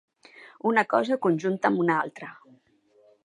[0.69, 2.31] Una cosa conjunta amb una altra.